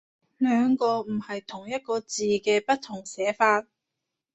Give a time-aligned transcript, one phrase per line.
[0.39, 3.67] 兩個唔係同一個字嘅不同寫法